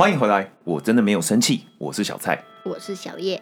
[0.00, 2.42] 欢迎回来，我真的没有生气，我是小蔡。
[2.62, 3.38] 我是小叶，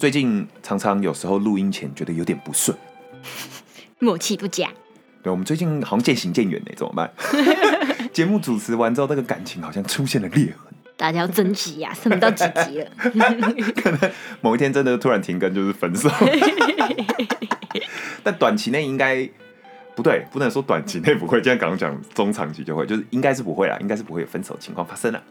[0.00, 2.76] 最近常常有时候录音前觉得有点不顺，
[4.00, 4.68] 默契不佳。
[5.22, 7.08] 对我们最近好像渐行渐远呢，怎么办？
[8.12, 12.90] 节目主持完之后，那个感情好像出现了裂痕，大家要珍惜呀、剩不到几集了。
[13.80, 14.10] 可能
[14.40, 16.10] 某一天真的突然停更就是分手。
[18.24, 19.24] 但短期内应该
[19.94, 25.22] 不对，不能说短期内不会，这样刚刚讲中长期就会，就是应该是不会啦，应该是不会有分手情况发生啦。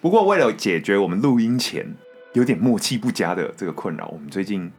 [0.00, 1.86] 不过为了解决我们录音前
[2.34, 4.70] 有点默契不佳的这个困扰，我们最近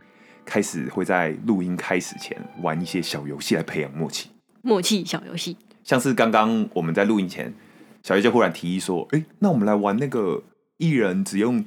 [0.46, 4.30] 开始会在录音开始前玩一些小游戏来培养默契。
[4.62, 7.54] 默契小游戏，像是刚刚我们在录音前，
[8.04, 10.42] 小叶就忽然提议说：“哎、那我们来玩那个
[10.78, 11.64] 一人只用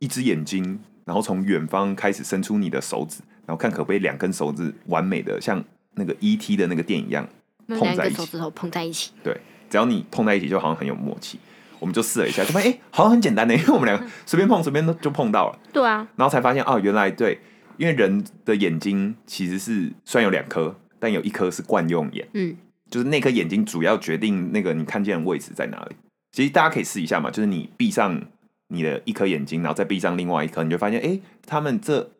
[0.00, 5.62] 一只眼睛，然后从远方开始伸出你的手指，然后看可不可以两根手指完美的像
[5.94, 6.56] 那个 E.T.
[6.56, 7.26] 的那个电影一样
[7.68, 8.16] 碰在一起。
[8.16, 9.36] 手指头碰在一起，对，
[9.70, 11.38] 只要你碰在一起，就好像很有默契。
[11.80, 17.38] 我们就试了一下，就发现哎、诶好像很简单的，因为我们两个随便碰随便都就碰到了，对啊，然后才发现哦，原来对，
[17.76, 22.26] 因为人的眼睛其实是虽然有两颗，但有一颗是惯用眼。
[22.34, 22.56] 嗯，
[22.90, 25.96] 就是那颗眼睛主要决定那个你看见的位置在哪里。
[26.32, 28.20] 其实大家可以试一下嘛，就是你闭上
[28.68, 32.10] 你的一颗眼睛，然后再闭上另外一颗，你就发现，哎、他们这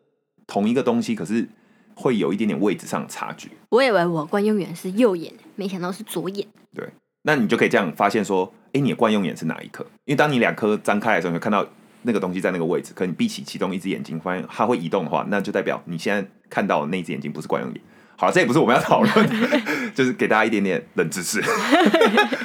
[0.47, 1.47] 同一个东西，可是
[1.93, 3.51] 会有一点点位置上的差距。
[3.69, 6.47] 我以为我惯用眼是右眼，没想到是左眼。
[6.73, 6.87] 对
[7.23, 9.83] 那你就可以这样发现说，哎、你的惯用眼是哪一颗？
[10.05, 11.65] 因为当你两颗张开的时候，你会看到
[12.03, 12.93] 那个东西在那个位置。
[12.95, 17.81] 可你闭起其中一只眼睛，发现它会移动的话，那就代表你现在看到的那只眼睛不是惯用眼。
[18.17, 19.61] 好了，这也不是我们要讨论的，
[19.95, 21.41] 就是给大家一点点冷知识。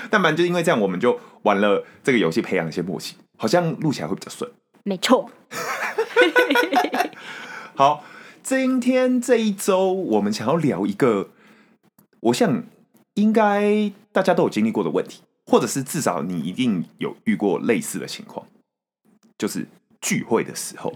[0.09, 4.49] 但反正就因为这样，我们就玩了这个游戏，培养一些默契，好像录起来会比较顺。
[4.85, 5.29] 没错，
[7.75, 8.05] 好，
[8.45, 11.31] 今天这一周我们想要聊一个，
[12.21, 12.63] 我想
[13.15, 18.47] 应该大家都有经历过的问题，或者是至少你一定有遇过类似的情况，
[19.37, 19.67] 就是
[20.01, 20.93] 聚会的时候，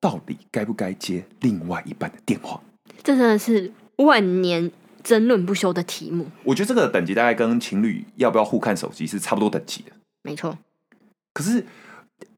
[0.00, 2.60] 到底该不该接另外一半的电话？
[3.02, 4.70] 这真的是万年
[5.02, 6.26] 争论不休的题目。
[6.44, 9.92] 我觉得这个等级大概跟情侣要不要互看手机是差不多等级的。
[10.22, 10.56] 没错，
[11.32, 11.64] 可是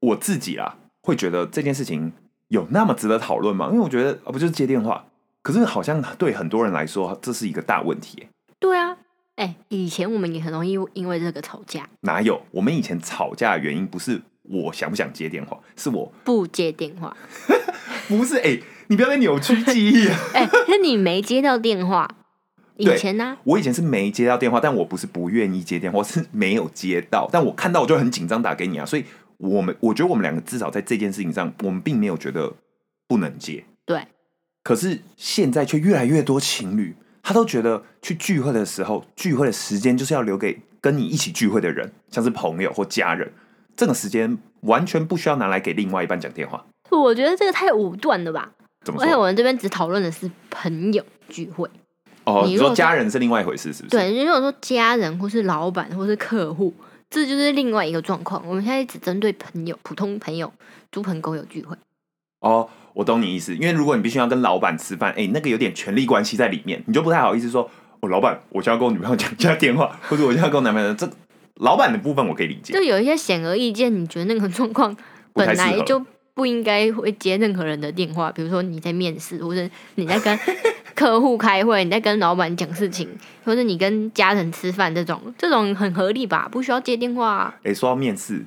[0.01, 2.13] 我自己啦，会觉得这件事情
[2.49, 3.69] 有那么值得讨论吗？
[3.71, 5.07] 因为我觉得啊，不就是接电话？
[5.43, 8.27] 可是好像对很多人来说，这是一个大问题。
[8.59, 8.97] 对啊。
[9.37, 12.41] 哎、以前我们也很容易因为这个吵架，哪有？
[12.51, 17.17] 我们以前吵架的原因不是我想不想接电话，是我不接电话。
[18.07, 20.19] 不是哎、你不要再扭曲记忆啊！
[20.35, 22.09] 哎、那你没接到电话，
[22.77, 29.05] 以前呢、我以前是没接到电话，但我不是不愿意接电话，我是没有接到，但我看到我就很紧张打给你啊，所以
[29.39, 32.53] 我们我觉得我们两个至少在这件事情上，我们并没有觉得
[33.09, 33.65] 不能接。
[33.87, 34.07] 对，
[34.63, 36.95] 可是现在却越来越多情侣，
[37.25, 43.33] 他都觉得去聚会的时候，聚会的时间就是要留给跟你一起聚会的人，像是朋友或家人，
[43.75, 46.65] 这个时间完全不需要拿来给另外一半讲电话。
[46.91, 48.53] 我觉得这个太武断了吧。
[48.85, 49.03] 怎么？
[49.03, 51.69] 而且我们这边只讨论的是朋友聚会。
[52.25, 53.97] 哦，你说家人是另外一回事，是不是？
[53.97, 56.75] 对，如果说家人或是老板或是客户，
[57.09, 58.47] 这就是另外一个状况。
[58.47, 60.53] 我们现在只针对朋友、普通朋友、
[60.93, 61.75] 猪朋狗友聚会。
[62.45, 67.69] 哦，我懂你意思，因为如果你必须要跟老板吃饭，哎、那个有点权力关系在里面，你就不太好意思说，
[68.01, 71.09] 哦，老板，我就要跟我女朋友讲一下电话，或者我就要跟我男朋友，这
[71.57, 72.75] 老板的部分我可以理解。
[72.75, 74.95] 就，有一些显而易见，你觉得那个状况
[75.33, 80.39] 本来就不应该会接任何人的电话，比如说你在面试，或者你在跟
[80.95, 83.09] 客户开会，你在跟老板讲事情，
[83.45, 86.49] 或者你跟家人吃饭，这种这种很合理吧？
[86.53, 88.45] 不需要接电话、啊，哎、说到面试，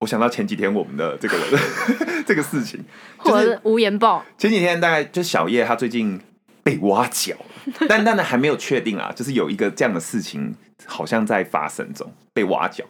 [0.00, 1.36] 我想到前几天我们的这个
[2.24, 2.84] 这个事情，
[3.24, 4.24] 就是无言报。
[4.36, 6.20] 前几天大概就小叶他最近
[6.62, 7.34] 被挖角，
[7.88, 10.54] 但但呢还没有确定啊，就是有一个这样的事情
[10.86, 12.84] 好像在发生中被挖角，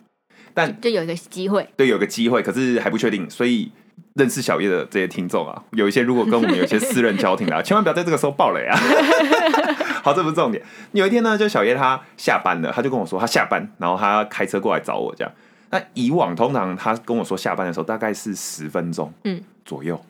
[0.53, 3.73] 但就有一个机会，对有个机会，可是还不确定，所以
[4.15, 8.77] 认识小叶的这些听众啊，有一些如果跟我们有一些私人交情的、啊， 千万不要在这个时候爆雷啊！
[10.05, 10.63] 好，这不是重点。
[10.93, 15.33] 有一天呢，就小叶他下班了，他就跟我说他下班，然后他开车过来找我这样。
[15.71, 20.01] 那以往通常他跟我说下班的时候大概是十分钟，嗯左右，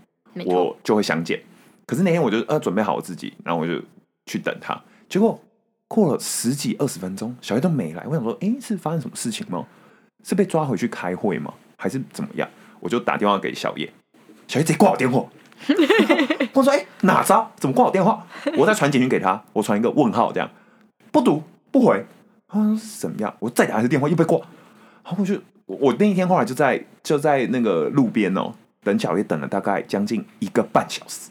[0.47, 1.43] 我就会想剪。
[1.87, 3.83] 可是那天我就呃准备好我自己，然后我就
[4.27, 4.79] 去等他。
[5.09, 5.41] 结果
[5.89, 8.05] 过了十几二十分钟，小叶都没来。
[8.07, 9.65] 我想说，诶，是发生什么事情吗？
[10.23, 11.53] 是被抓回去开会吗？
[11.77, 12.49] 还是怎么样？
[12.81, 13.91] 我就打电话给小叶，
[14.47, 15.25] 小叶直接挂我电话。
[16.55, 17.51] 我说：“哎、哪招？
[17.57, 18.25] 怎么挂我电话？”
[18.57, 20.49] 我再传简讯给他，我传一个问号，这样
[21.11, 22.07] 不读不回。
[22.47, 23.35] 他说是怎么样？
[23.41, 24.39] 我再打一次电话又被挂。
[25.09, 25.35] 然后我就
[25.65, 28.53] 我我那一天后来就在就在那个路边哦，
[28.85, 31.31] 等小叶等了大概将近一个半小时。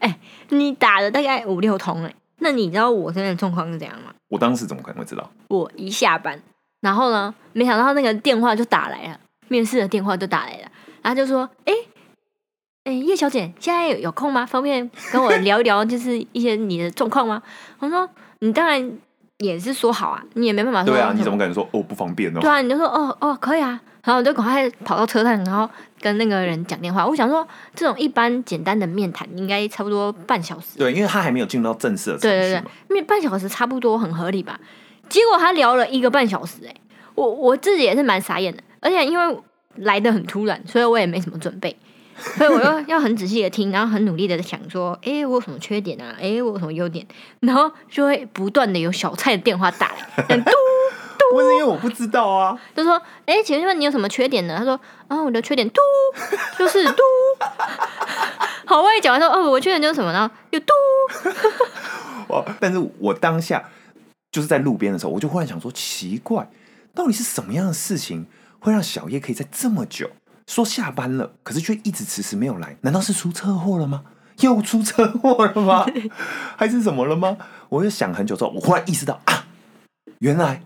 [0.48, 4.14] 你打了大概五六通哎，那你知道我现在的状况是怎样吗？
[4.28, 5.30] 我当时怎么可能会知道？
[5.48, 6.40] 我一下班，
[6.80, 10.70] 然后呢，没想到那个电话就打来了，面试的电话就打来了，
[11.02, 11.72] 然后就说：“哎、
[12.84, 14.46] 哎、叶小姐，现在有有空吗？
[14.46, 17.42] 方便跟我聊一聊，就是一些你的状况吗？”
[17.80, 18.08] 我说
[18.40, 18.98] ：“你当然
[19.42, 22.40] 也是说好啊，你也没办法说对啊，你怎么可能说哦不方便哦？
[22.40, 25.68] 对啊，你就说哦哦可以啊，然后我就赶快跑到车站，然后
[26.00, 27.06] 跟那个人讲电话。
[27.06, 34.58] 我想说，这种一般简单的面谈应该差不多半小时，对，因为他还没有进入到正式的程对对对序嘛。，面半小时差不多很合理吧？
[35.08, 36.74] 结果他聊了一个半小时、欸，
[37.14, 39.38] 我我自己也是蛮傻眼的，而且因为
[39.76, 41.76] 来的很突然，所以我也没什么准备。
[42.36, 46.14] 所以我又要很仔细的听，然后很努力的想说，哎、我有什么缺点啊？
[46.20, 47.06] 哎、我有什么优点？
[47.40, 49.92] 然后就会不断的有小蔡的电话打
[50.28, 54.78] 来， 嘟嘟不是因为我不知道啊，就说：“哎、请问你有什么缺点呢？”他说
[55.08, 55.80] ：“啊，我的缺点嘟，
[56.58, 57.02] 就是嘟。”
[58.66, 60.30] 好，我也讲完说：“哦，我缺点就是什么呢？
[60.50, 60.66] 有嘟。
[62.28, 62.44] 哇！
[62.60, 63.64] 但是我当下
[64.30, 66.48] 就是在路边的时候，我就忽然想说，奇怪，
[66.94, 68.26] 到底是什么样的事情
[68.58, 70.10] 会让小叶可以在这么久
[70.46, 72.76] 说下班了，可是却一直迟迟没有来？
[72.82, 74.04] 难道是出车祸了吗？
[74.40, 75.86] 又出车祸了吗？
[76.56, 77.36] 还是什么了吗？
[77.68, 79.46] 我就想很久之后，我忽然意识到啊，
[80.18, 80.62] 原来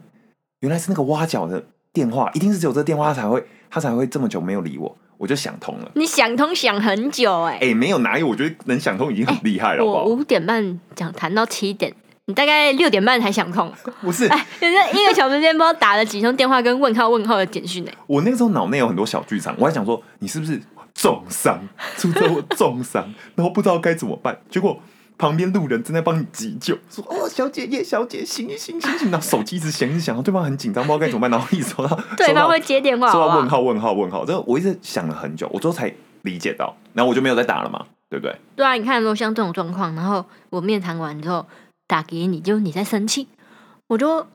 [0.61, 5.91] 原来是那个挖角的电话，一定是只有这个电话才会他才会这么久没有理我，我就想通了”。
[5.97, 8.29] 你想通想很久哎、哎、没有哪有？
[8.29, 10.05] 我觉得能想通已经很厉害了，我？
[10.07, 11.95] 五点半讲谈到七点，
[12.27, 13.73] 你大概六点半才想通。
[14.01, 20.61] 不是，哎，你这一个小时间不知道打了几通电话跟问号问号的简讯呢、欸我那个时候脑内有很多小剧场，我还想说你是不是
[20.95, 21.61] 重伤，
[21.97, 24.37] 出车祸重伤，然后不知道该怎么办。
[24.51, 24.81] 结果
[25.19, 33.29] 旁边路人正在帮你急救，说：“哦，小姐叶小姐，醒一醒，醒一醒！”然后手机一直响，一直响，然后对方很紧张，不知道该怎么办，然后一直收到 对方会接电话，好不好？
[33.29, 38.37] 收到问号问号问号，这个我一直想了很久，我最后才理解到，然后我就没有再打了嘛，对不对？
[38.57, 41.47] 对啊，你看，如果像这种状况，然后我面谈完之后
[41.87, 43.29] 打给你，就你在生气，
[43.87, 44.27] 我就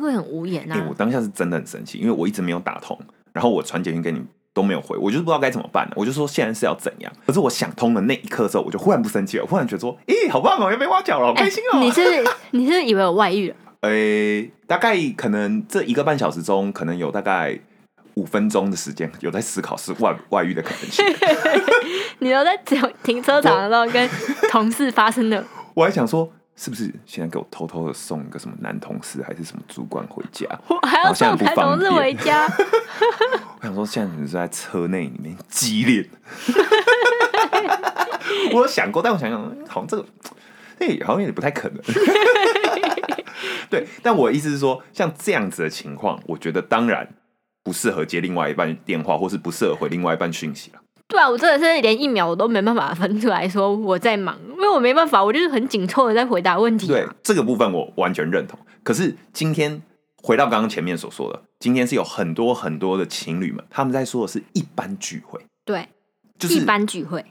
[0.00, 0.94] 会很无言呐、啊我。
[0.94, 2.98] 当下是真的很生气，因为我一直没有打通，
[3.32, 4.22] 然后我传简讯给你
[4.54, 5.88] 都没有回，我就是不知道该怎么办。
[5.94, 7.12] 我就说现在是要怎样。
[7.26, 11.78] 可是我想通了那一刻之后，我就忽然不生气了，我忽然觉得说，咦、好棒哦，又被挖角了，好开心哦。
[11.78, 13.56] 哎你是 你是以为我外遇了？
[13.82, 17.56] 诶、大概可能这一个半小时中，可能有大概
[18.14, 21.04] 五分钟的时间有在思考是外外遇的可能性。
[22.18, 24.08] 你都在停停车场的时候跟
[24.50, 25.44] 同事发生的，
[25.74, 30.46] 我还想说，是不是现在给我偷偷的送一个什么男同事还是什么主管回家？
[30.68, 32.46] 我还要送男同事回家，
[33.60, 36.08] 我想说，现在你是在车内里面激烈。
[38.52, 40.06] 我有想过，但我想想，嗯好像这个，
[40.78, 41.82] 哎、好像有点不太可能。
[43.68, 47.06] 对，但我的意思是说，像这样子的情况，我觉得当然
[47.62, 50.80] 不适合接另外一半电话，或是不适合回另外一半讯息了。
[51.08, 57.14] 对啊，我真的是连一秒我都没办法分出来说我在忙，因为我没办法，我就是很紧凑的在回答问题、对啊。
[57.22, 58.58] 这个部分，我完全认同。
[58.82, 59.80] 可是今天
[60.22, 65.88] 回到刚刚前面所说的，今天是有很多很多的情侣们，他们在说的是一般聚会，对，
[66.38, 67.24] 就是一般聚会，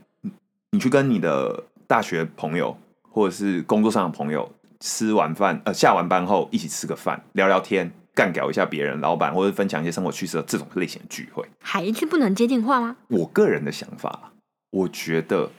[0.71, 4.49] 你去跟你的大学朋友或者是工作上的朋友
[4.79, 11.45] 吃完饭，呃，下完班后一起吃个饭，聊聊天，干掉一下别人老板，或者分享一些生活趣事的这种类型的聚会。
[11.59, 12.95] 还是不能接电话吗？
[13.09, 14.31] 我个人的想法，
[14.71, 15.51] 我觉得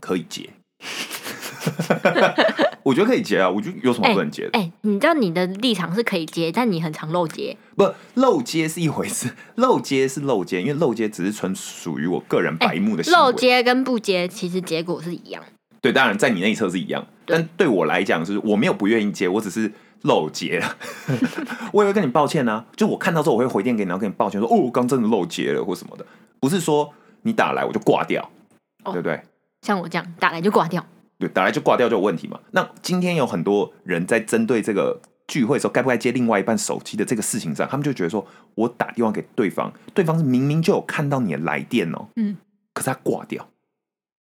[0.00, 0.50] 可以接。
[2.82, 4.58] 我觉得可以接啊，我觉得有什么不能接的？
[4.58, 7.54] 哎、你知道你的立场是可以接，但你很常漏接。
[7.76, 13.18] 不，漏接是一回事， 漏接是漏接，因为漏接只是纯属于我个人白目的行为。
[13.18, 15.44] 漏接跟不接其实结果是一样。
[15.82, 19.70] 对，当然在你那一侧是一样，但对我来讲，就是我没有不愿意接，我只是
[20.02, 20.76] 漏接了。
[21.72, 26.06] 我也会跟你抱歉啊，就我看到之后我会回电给你，然后跟你抱歉说，哦，我刚真的漏接了或什么的，
[26.38, 26.92] 不是说
[27.22, 28.22] 你打来我就挂掉，
[28.84, 29.20] 哦对不对？
[29.62, 30.84] 像我这样打来就挂掉，
[31.18, 32.40] 对，打来就挂掉就有问题嘛。
[32.52, 42.36] 那今天有很多人在针对这个聚会的时候，该不该接另外一半手机的这个事情上，他们就觉得说，我打电话给对方，对方是明明就有看到你的来电哦，嗯，
[42.72, 43.46] 可是他挂掉，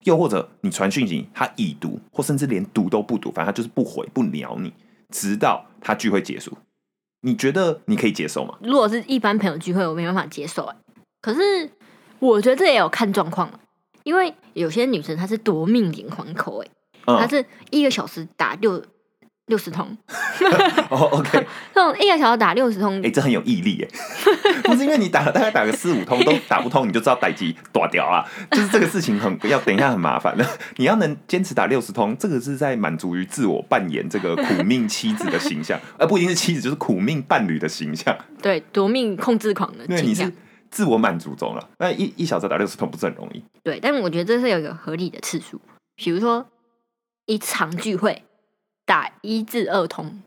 [0.06, 4.74] 又或者你传讯息，他已读，或甚至连读都不读，反正他就是不回不鸟你，
[5.10, 6.58] 直到他聚会结束。
[7.22, 8.58] 你觉得你可以接受吗？
[8.62, 10.76] 如果是一般朋友聚会，我没办法接受哎。
[11.22, 11.70] 可是
[12.20, 13.60] 我觉得这也有看状况，
[14.04, 16.68] 因为有些女生她是夺命连环扣哎，
[17.06, 18.82] 她嗯，是一个小时打六
[19.48, 19.86] 六十通，
[20.90, 23.90] 哦，OK，那种一个小时打六十通哎、，这很有毅力耶，
[24.64, 30.46] 不是因为你打大概打个四五通都打不通，你就知道逮鸡断掉啊，就是这个事情很要等一下很麻烦的。
[30.78, 38.16] 你要能坚持打六十通，这个是在满足于自我扮演这个苦命妻子的形象，而不一定是妻子，就是苦命伴侣的形象。
[38.42, 40.32] 对夺命控制狂的因为你是。
[40.70, 43.42] 自我满足中了，那一一小时打六十通不是很容易？
[43.64, 45.62] 对，但我觉得这是有一个合理的次数，
[45.96, 46.46] 比如说
[47.26, 48.22] 一场聚会
[48.88, 50.24] 打一至二通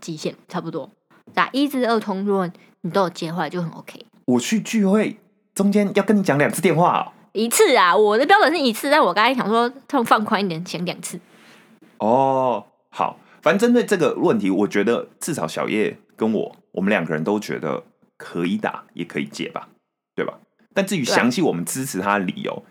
[0.00, 0.88] 极限差不多，
[1.34, 2.48] 打一至二通，如果
[2.82, 4.06] 你都有接话就很 OK。
[4.26, 5.18] 我去聚会
[5.52, 11.18] 中间要跟你讲两次电话一次啊，我的标准是一次，但我刚才想说，他们放宽一点，讲两次。
[11.98, 12.06] 哦。
[12.06, 17.82] 哦，好，反正针对这个问题，我觉得至少小叶跟我，我们两个人都觉得
[18.16, 19.68] 可以打，也可以接吧，
[20.14, 20.38] 对吧？
[20.72, 22.64] 但至于详细我们支持他的理由，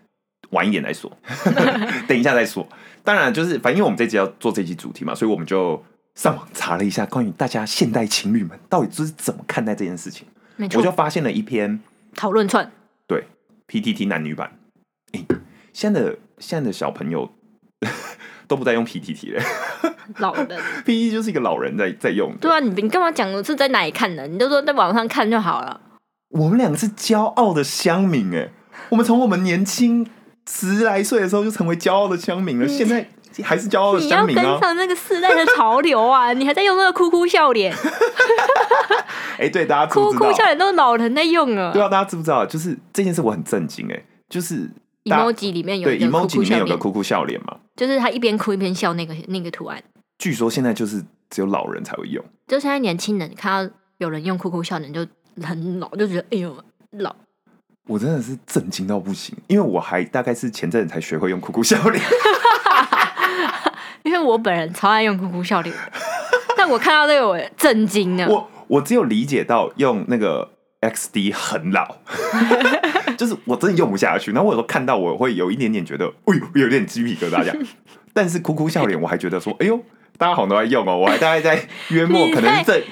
[0.51, 1.12] 晚一点再说，
[2.07, 2.65] 等一下再说。
[3.03, 5.83] 当然，就是反正因为我们这集要做这集主题嘛，所以我们就
[6.15, 10.27] 上网查了一下关于大家现代情侣们到底是怎么看待这件事情。
[10.55, 11.79] 没我就错，发现了一篇
[12.15, 12.72] 讨论串，
[13.07, 13.25] 对
[13.67, 14.51] PTT 男女版。
[15.13, 15.25] 诶
[15.74, 17.29] 现在的现在的小朋友
[18.48, 19.43] 都不再用 PTT 了
[20.17, 20.48] 老人。
[20.86, 22.38] PTT 就是一个老人在在用的。
[22.38, 24.27] 对啊，你你干嘛讲的是在哪里看的？
[24.27, 25.81] 你就说在网上看就好了。
[26.29, 28.50] 我们两个是骄傲的乡民哎，
[28.89, 30.07] 我们从我们年轻
[30.50, 33.07] 十来岁的时候就成为骄傲的乡民了，现在
[33.43, 34.41] 还是骄傲的你要乡民啊！
[34.43, 36.33] 跟上那个时代的潮流啊！
[36.33, 37.73] 你还在用那个哭哭笑脸，
[39.39, 40.31] 哎、对，大家哭哭？
[40.33, 41.71] 笑脸都是老人在用啊。
[41.71, 42.45] 对啊，大家知不知道？
[42.45, 44.69] 就是这件事我很震惊哎，就是
[45.05, 49.81] emoji 里面有 emoji 里面有个哭哭笑脸嘛，就是他一边哭一边笑那个那个图案。
[50.19, 52.23] 据说现在就是只有老人才会用。
[52.47, 55.05] 就现在年轻人看到有人用哭哭笑脸就
[55.41, 56.55] 很老，就觉得哎呦
[56.91, 57.15] 老。
[57.88, 62.02] 我真的是震惊到不行，因为我还大概是前阵子才学会用哭哭笑脸。
[64.04, 65.74] 因为我本人超爱用哭哭笑脸，
[66.56, 68.28] 但我看到这个我震惊了。
[68.28, 70.50] 我我只有理解到用那个
[70.82, 71.98] XD 很老，
[73.18, 74.32] 就是我真的用不下去。
[74.32, 77.58] 然后我有时候看到我会有一点点觉得，哎呦，有点鸡皮疙瘩这样。
[78.13, 79.80] 但是哭哭笑脸，我还觉得说，哎呦，
[80.18, 80.98] 大家好像都在用哦。
[80.98, 82.84] 我还大概在约莫可能这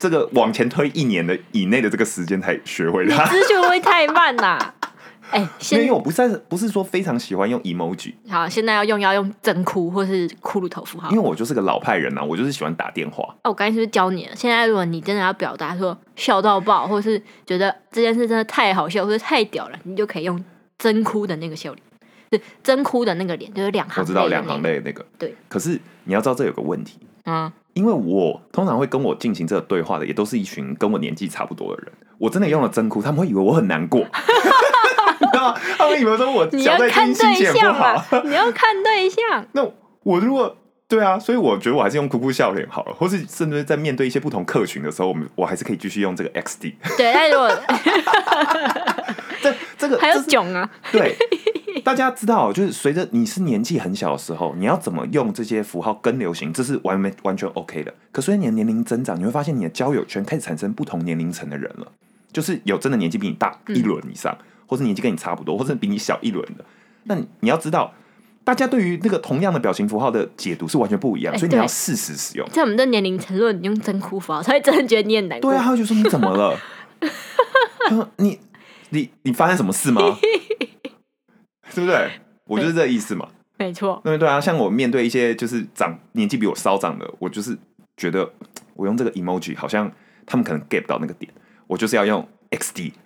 [0.00, 3.26] 这个往前推一年的以内的这个时间才学会你它。
[3.26, 4.74] 资讯会太慢啦、
[5.30, 11.22] 哎、因现为我不是不是说非常喜欢用 emoji，好，现在要用要用真哭或是骷髅头符号因为。
[11.22, 13.22] 我就是个老派人啊，我就是喜欢打电话。
[13.44, 14.34] 哦，我刚才是不是教你了？
[14.34, 20.42] 现在如果你真的要表达说笑到爆，或是觉得这件事真的太好笑，或者太屌了，你就可以用
[20.78, 21.84] 真哭的那个笑脸，
[22.32, 24.74] 是真哭的那个脸，就是两行我知道两行那个。
[24.76, 25.34] 泪那个，对。
[25.46, 31.90] 可是你要知道这有个问题，嗯，因为我通常会跟我进行这个对话的，也都是一群跟我年纪差不多的人。
[32.18, 35.60] 我真的用了真哭，他们会以为我很难过，你知道吗？
[35.78, 39.46] 他们以为说我你要看对象不好啊。，你要看对象。
[39.52, 39.66] 那
[40.02, 40.54] 我如果
[40.86, 46.74] 对啊，所以我觉得我还是用哭哭笑脸好了，或是甚至在面对一些不同客群的时候，我们我还是可以继续用这个 XD。
[46.98, 47.48] 对，但如果
[49.40, 51.16] 这这个还有囧啊，对，
[51.84, 57.94] 大家知道，就是随着你是年纪很小的时候，你要怎么用这些符号跟流行，这是完没完全 OK 的。
[58.12, 61.86] 可随着你的年龄增长，你会发现你的交友圈开始产生不同年龄层的人了，
[62.32, 64.36] 就是有真的年纪比你大一轮以上，
[64.66, 66.64] 或者年纪跟你差不多，或者比你小一轮的。
[67.04, 67.94] 那你你要知道，
[68.44, 72.48] 大家对于那个同样的表情符号的解读是完全不一样，哎所以你要适时使用。
[72.50, 75.50] 在我们的年龄层，如果你用真哭符号，他会真的觉得你很难过。
[75.50, 76.58] 对啊，他会觉得说你怎么了？
[77.86, 78.38] 他 说你
[78.90, 80.02] 你你发生什么事吗？
[81.74, 82.10] 对不对？
[82.44, 83.28] 我就是这个意思嘛。
[83.56, 87.56] 没错，对对啊，像我面对一些就是长年纪比我稍长的，我就是
[87.96, 88.30] 觉得
[88.74, 89.90] 我用这个 emoji 好像
[90.24, 91.30] 他们可能 get 不到那个点，
[91.66, 92.92] 我就是要用 XD。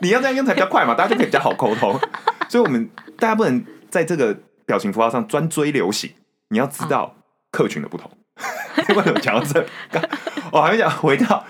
[0.00, 1.98] 你要这样用才比较快嘛，大家就可以比较好沟通。
[2.50, 6.10] 所以我们大家不能在这个表情符号上专追流行，
[6.48, 7.14] 你要知道
[7.50, 8.10] 客群的不同。
[8.96, 9.64] 为什么讲到这？
[9.90, 10.02] 刚
[10.50, 11.44] 我还没讲回到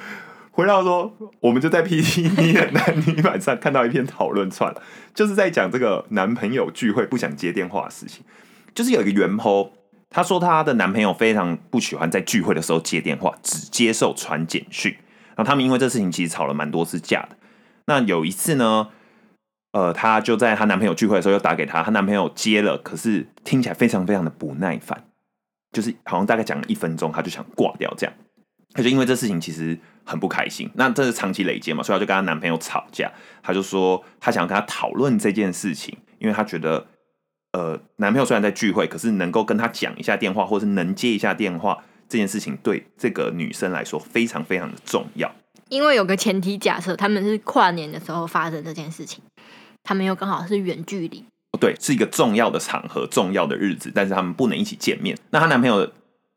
[0.55, 4.73] 回到说，我们就在 PTT 的男女版上看到一篇讨论串，
[5.13, 8.25] 就是在讲这个男朋友聚会不想接电话的事情。
[8.73, 9.71] 就是有一个原 po，
[10.09, 14.97] 她说她的男朋友非常不喜欢在聚会的时候接电话，只接受传简讯。
[15.35, 17.31] 然后他们因为这事情其实吵了蛮多次架的。
[17.87, 18.91] 那有一次呢，
[19.73, 25.03] 呃，她就在她男朋友聚会的时候又打给她，她男朋友接了，可是听起来非常非常的不耐烦，
[25.73, 28.15] 就是好像大概讲了一分钟，她就想挂掉这样。
[28.73, 33.11] 她就因为这事情其实很不开心，那这是长期累积嘛，所以她就跟她男朋友吵架。
[33.43, 36.87] 她就说她想要跟他讨论这件事情，因为她觉得，
[37.53, 45.35] 呃，男朋友虽然在聚会，可是能够跟她讲一下电话，或是能接一下电话，这件事情对这个女生来说非常非常的重要。
[45.71, 49.25] 因为有个前提假设，他们是跨年的时候发生这件事情，
[49.83, 55.17] 他们又刚好是远距离，哦对，是一个重要的场合、重要的日子，但是他们不能一起见面。
[55.31, 55.91] 那她男朋友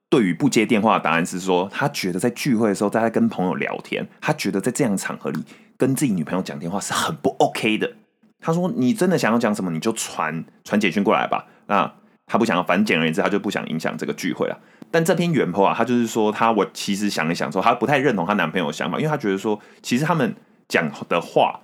[0.10, 5.44] 对于不接电话的答案是说，他觉得在聚会的时候，大家跟朋友聊天，他觉得在这样的场合里
[5.78, 7.94] 跟自己女朋友讲电话是很不 OK 的。
[8.40, 11.92] 他说：“你真的想要讲什么，你就传传简讯过来吧。”那
[12.28, 14.58] 他不想要，反正简而言之，他就不想影响这个聚会了。
[14.92, 20.36] 但这篇原 po 啊，他就是说，他我其实想一想说，他不太认同她男朋友的想法，因为他觉得说，其实他们
[20.68, 21.60] 讲的话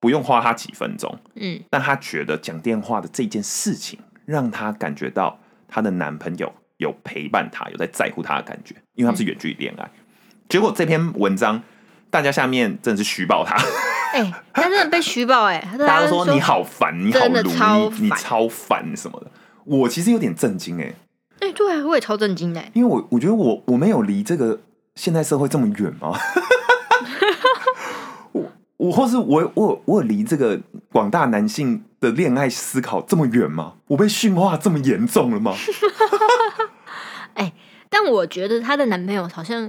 [0.00, 9.90] 不用花他几分钟，嗯，但她觉得讲电话的这件事情，让她感觉到她的男朋友有陪伴他，有在在乎他的感觉，因为他们是远距离恋爱。
[10.48, 11.62] 结果这篇文章
[12.10, 13.56] 大家下面真的是虚报他，
[14.12, 17.50] 哎、他真的被虚报哎、 他大家都说说你好烦，你好真的鲁，
[17.98, 19.30] 你你超烦什么的。
[19.64, 20.92] 我其实有点震惊哎、
[21.40, 22.70] 哎、对啊，我也超震惊的、欸。
[22.74, 24.60] 因为我我觉得我我没有离这个
[24.94, 26.12] 现代社会这么远吗？
[28.32, 28.44] 我
[28.76, 30.60] 我或是我我我有离这个
[30.94, 33.74] 广大男性的恋爱思考这么远吗？
[33.88, 35.52] 我被驯化这么严重了吗？
[37.34, 37.52] 哎
[37.90, 39.68] 但我觉得她的男朋友好像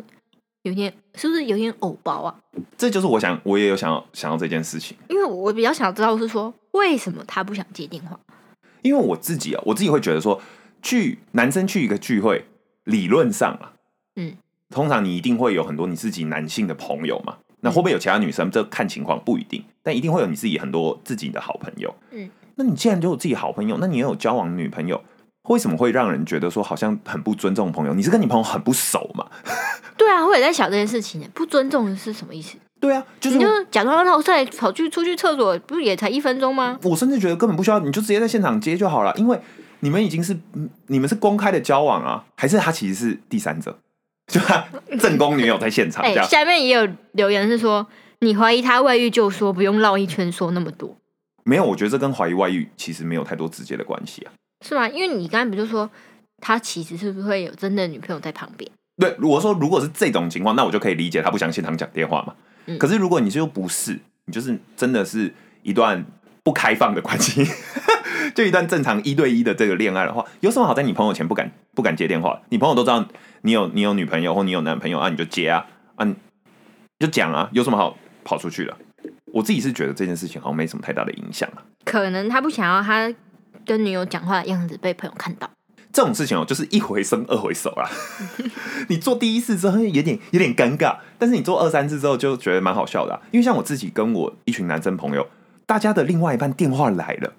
[0.62, 2.36] 有点，是不是有点偶包啊？
[2.78, 8.20] 这就是我想我也有想要想要这件事情，因为我比较想知道是说，为什么他不想接电话？
[8.84, 10.40] 因为我自己啊，我自己会觉得说，
[10.84, 12.46] 去男生去一个聚会，
[12.84, 13.74] 理论上啊，
[14.16, 14.38] 嗯，
[14.70, 17.38] 通常你一定会有很多你自己男性的朋友嘛。
[17.66, 18.52] 那会不会有其他女生？
[18.52, 21.92] 这看情况不一定，但一定会有你自己很多自己的好朋友。
[22.12, 25.02] 嗯，那你既然就有自己好朋友，那你也有交往女朋友，
[25.50, 27.96] 为什么会让人觉得说好像很不尊重朋友？
[27.96, 29.26] 你是跟你朋友很不熟嘛？
[29.98, 31.28] 对啊，我也在想这件事情。
[31.34, 32.56] 不尊重是什么意思？
[32.80, 36.78] 对啊，就是你就假装绕赛跑去出去厕所，不是也才一分钟吗？
[36.84, 39.40] 我甚至觉得根本不需要，你就直接在现场接就好了，因为
[39.80, 43.76] 你们已经是嗯你们是公开的交往啊，还是他其实是第三者，
[44.28, 44.66] 就他
[45.00, 46.14] 正宫女友在现场哎。
[46.24, 47.86] 下面也有留言是说，
[48.20, 50.98] 你怀疑他外遇就说，不用绕一圈说那么多，
[51.44, 54.32] 没有，我觉得这跟怀疑外遇其实没有太多直接的关系啊。
[54.66, 54.88] 是吗？
[54.90, 55.90] 因为你刚才不就说
[56.42, 58.70] 他其实是不是会有真的女朋友在旁边？
[58.98, 62.34] 对，我说如果是这种情况，那我就可以理解他不想现场讲电话嘛。
[62.68, 66.04] 嗯可是如果你就不是，你就是真的是一段
[66.46, 67.44] 不开放的关系，
[68.36, 72.40] 就一段正常一对一的这个恋爱的话，有什么好在你朋友前不敢不敢接电话？
[72.50, 73.04] 你朋友都知道
[73.42, 76.16] 你有你有女朋友或你有男朋友啊，你就接啊啊，你
[77.00, 78.78] 就讲啊，有什么好跑出去的？
[79.34, 81.66] 我自己是觉得这件事情好像没什么太大的影响啊。
[81.84, 83.12] 可能他不想要他
[83.66, 85.50] 跟女友讲话的样子被朋友看到。
[85.92, 87.90] 这种事情哦，就是一回生二回熟啦。
[88.90, 95.26] 你做第一次之后有点有点尴尬，但是你做二三次之后就觉得蛮好笑的啊、因为像我自己跟我一群男生朋友，
[95.66, 97.34] 大家的另外一半电话来了，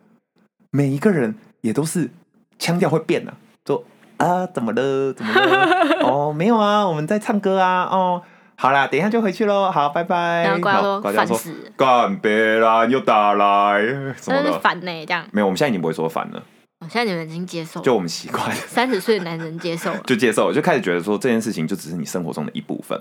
[0.71, 2.11] 每一个人也都是
[2.59, 3.37] 腔调会变的、啊，
[3.67, 3.85] 说
[4.19, 6.01] 啊怎么了怎么了？
[6.07, 8.23] 哦没有啊，我们在唱歌啊哦。
[8.59, 10.43] 好啦，等一下就回去喽，好，拜拜。
[10.45, 10.81] 然后挂
[11.13, 11.39] 掉说
[11.77, 13.83] 干别啦，又打来
[14.17, 14.59] 什么真是的。
[14.61, 15.27] 烦呢、这样。
[15.31, 16.43] 没有，我们现在已经不会说烦了，
[16.81, 18.55] 哦现在你们已经接受，就我们习惯了。
[18.55, 20.01] 三十岁的男人接受了。
[20.09, 22.99] 就接受，就开始觉得说这件事情就只是你生活中的一部分。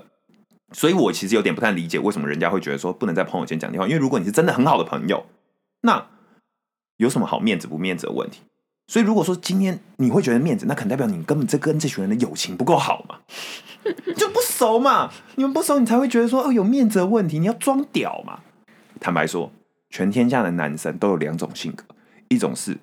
[0.76, 5.24] 所以我其实有点不太理解为什么人家会觉得说不能在朋友圈讲电话，因为如果你是真的很好的朋友，
[5.80, 6.06] 那
[6.98, 8.06] 有什么好面子不面子？
[8.06, 8.42] 的问题？
[8.86, 13.20] 所以如果说今天你会觉得面子，那可能代表你根本这跟这群人的友情不够好嘛，
[14.18, 16.98] 就不熟嘛，你们不熟，你才会觉得说哦有面子？
[16.98, 18.40] 的问题，你要装屌嘛。
[19.00, 19.50] 坦白说，
[19.88, 21.86] 全天下的男生都有两种性格，
[22.28, 22.76] 一种是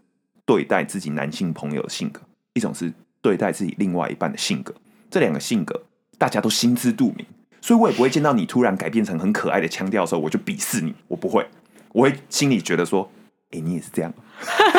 [0.48, 2.20] 对待自己男性朋友的性格，
[2.56, 4.74] 一种是对待自己另外一半的性格。
[5.12, 5.84] 这两个性格
[6.18, 7.24] 大家都心知肚明，
[7.64, 11.48] 所以我也不会见到你突然改变成很可爱的腔调的时候，我就鄙视你，我不会，
[11.94, 13.10] 我会心里觉得说，
[13.52, 14.14] 哎、你也是这样，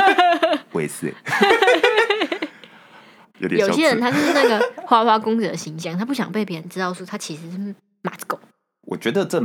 [0.70, 1.14] 我也是、
[3.40, 8.38] 有些人他就是那个花花公子的形象，他不想被别人知道说他其实是马子狗。
[8.83, 9.40] 我觉得这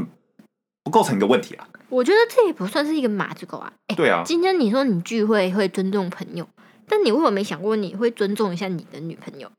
[0.84, 1.66] 不构成一个问题啊。
[1.88, 3.72] 我觉得这也不算是一个马子狗啊。
[3.88, 6.46] 哎、对啊，今天你说你聚会会尊重朋友，
[6.90, 9.50] 但你为什么没想过你会尊重一下你的女朋友？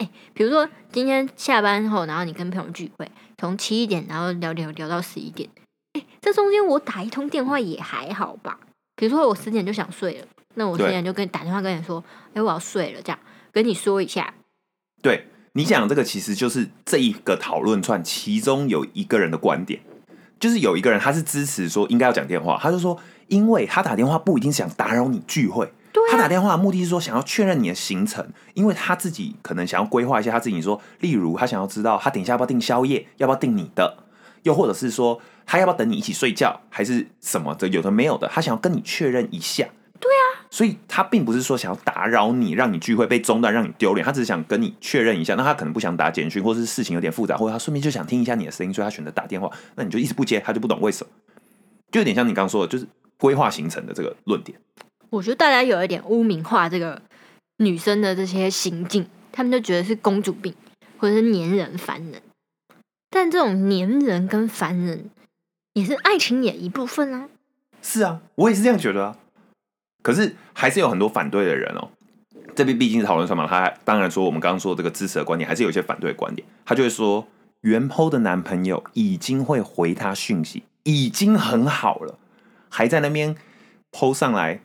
[0.00, 5.48] 哎、比如说今天下班后，然后你跟朋友聚会，从七点然后聊聊聊到十一点，
[5.92, 8.58] 哎、这中间我打一通电话也还好吧？
[8.96, 13.18] 比如说我十点就想睡了，那我十对点就跟打电话跟你说，哎、我要睡了，这样
[13.52, 14.32] 跟你说一下。
[15.02, 19.82] 对你讲这个其实就是这一个讨论串，其中有一个人的观点，
[20.38, 34.04] 就是有一个人他是支持说应该要讲电话，他就说，因为他打电话不一定想打扰你聚会，对啊，他打电话的目的是说想要确认你的行程，因为他自己可能想要规划一下他自己说，例如他想要知道他等一下要不要订宵夜，要不要订你的，
[34.44, 39.68] 又或者是说他要不要等你一起睡觉，还是什么的，有的没有的，他想要跟你确认一下。
[39.98, 45.34] 对啊，所以他并不是说想要打扰你，让你聚会被中断，让你丢脸，他只是想跟你确认一下。
[45.34, 49.50] 那他可能不想打简讯，或是事情有点复杂，或者他顺便就想听一下你的声音，所以他选择打电话。
[49.74, 51.12] 那你就一直不接，他就不懂为什么，
[51.92, 52.86] 就有点像你刚刚说的，就是
[53.18, 54.58] 规划行程的这个论点。
[55.10, 57.02] 我觉得大家有一点污名化这个
[57.58, 60.54] 女生的这些行径，他们就觉得是公主病，
[60.98, 62.22] 或者是粘人烦人。
[63.10, 65.10] 但这种粘人跟烦人，
[65.74, 67.28] 也是爱情也一部分啊。
[67.82, 69.16] 是啊，我也是这样觉得啊。
[70.02, 71.90] 可是还是有很多反对的人哦。
[72.54, 76.46] 这边毕竟是讨论上嘛，他当然说我们刚刚说这个支持的观点，还是有一些反对的观点。
[76.64, 77.26] 他就会说，
[77.62, 82.18] 原剖的男朋友已经会回他讯息，已经很好了，
[82.68, 83.36] 还在那边
[83.92, 84.60] 剖上来，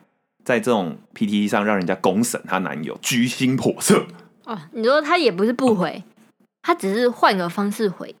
[0.46, 4.06] 在这种 PTT 上让人家公审她男友，居心叵测。
[4.44, 6.04] 哦，你说她也不是不回，
[6.62, 8.14] 她只是换个方式回。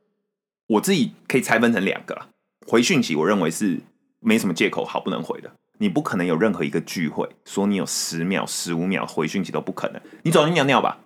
[0.66, 2.26] 我自己可以拆分成两个啦。
[2.66, 3.78] 回讯息，我认为是
[4.18, 5.52] 没什么借口好不能回的。
[5.78, 10.02] 你不可能有任何一个聚会说你有十秒、十五秒回讯息都不可能。
[10.24, 10.98] 你走去尿尿吧，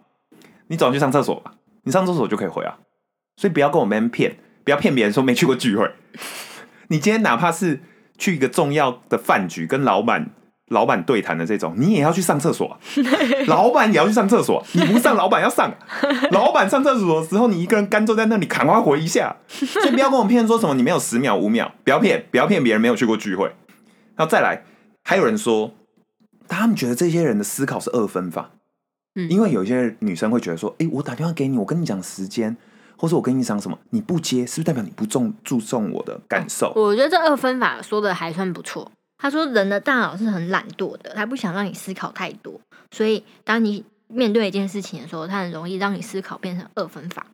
[0.68, 1.52] 你走去上厕所吧，
[1.82, 2.78] 你上厕所就可以回啊。
[3.36, 5.92] 所以不要跟我们骗，不要骗别人说没去过聚会。
[6.88, 7.82] 你今天哪怕是
[8.16, 10.30] 去一个重要的饭局，跟老板
[10.70, 12.78] 老板对谈的这种，你也要去上厕所啊、
[13.46, 15.72] 老板也要去上厕所，你不上，老板要上。
[16.30, 19.36] 老板上厕所的时候，你一个人干坐在那里，赶快回一下。
[19.48, 23.46] 所以不要跟我骗说什么你没有十秒、五秒，不要骗，不要骗别人没有去过聚会。
[24.16, 24.64] 然后再来，
[25.02, 25.72] 还有人说，
[26.46, 28.50] 他们觉得这些人的思考是二分法，
[29.16, 32.56] 嗯因为有些女生会觉得说，哎、我打电话给你，我跟你讲时间，
[32.96, 36.72] 或者我跟你讲什么，你不接，是不是代表你不重注重我的感受？
[36.76, 38.92] 我觉得这二分法说的还算不错。
[39.20, 47.26] 他说人的大脑是很懒惰的，他不想让你思考太多，所以当你面对一件事情的时候，他很容易让你思考变成二分法。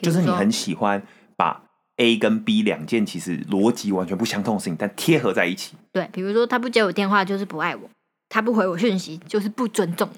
[0.00, 1.02] 就是你很喜欢
[1.36, 1.62] 把
[1.96, 5.74] A 跟 B 两件其实逻辑完全不相通的事情，但贴合在一起。
[5.92, 7.90] 对，比如说他不接我电话就是不爱我，
[8.28, 10.08] 他不回我讯息就是不尊重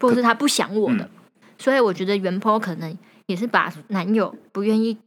[0.00, 1.04] 我，或者是他不想我的。
[1.04, 1.10] 嗯
[1.58, 4.98] 所以我觉得原 po 可能也是把男友不愿意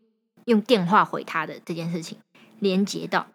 [0.46, 2.18] 用电话回他的这件事情
[2.60, 3.28] 连接到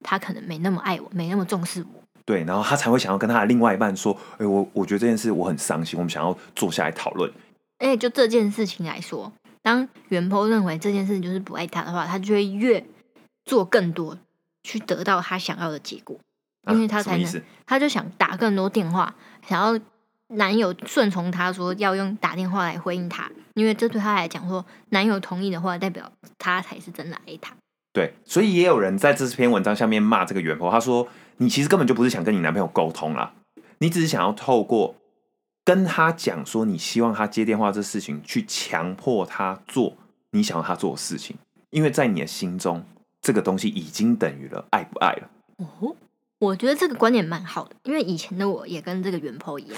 [0.00, 2.02] 他可能没那么爱我，没那么重视我。
[2.24, 7.32] 对，然后他才会想要跟他的另外一半说：“哎、我我觉得这件事我很伤心，我们想要坐下来讨论。
[7.78, 9.32] 而且就这件事情来说，
[9.62, 12.84] 当原 po 认为这件事情就是不爱他的话，他就会越
[13.46, 14.18] 做更多
[14.62, 16.20] 去得到他想要的结果，
[16.64, 17.42] 啊因为他才能？
[17.64, 19.14] 他就想打更多电话，
[19.46, 19.80] 想要
[20.28, 27.54] 男友顺从他说要用打电话来回应他，因为这对他来讲说，男友同意的话，代表他才是真的爱他。
[27.92, 33.32] 对，所以也有人在这篇文章下面骂这个元婆他说：“你其实根本就不是想跟你男朋友沟通啦，
[33.78, 34.94] 你只是想要透过
[35.64, 39.94] 跟他讲说你希望他接电话这事情，去强迫他做
[40.30, 41.36] 你想要他做的事情，
[41.70, 42.84] 因为在你的心中，
[43.20, 45.30] 这个东西已经等于了爱不爱了。
[45.56, 45.96] 哦，
[46.38, 49.76] 我觉得这个观点蛮好的，因为以前的我也跟这个原 po 一样，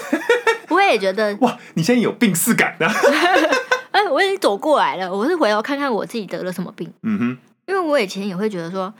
[0.68, 2.92] 我也觉得，哇，你现在有病逝感啊！
[3.92, 6.92] 哎，我已经走过来了，我是回头看看我自己得了什么病。
[7.03, 7.38] 嗯哼，
[7.71, 8.93] 因为我以前也会觉得说，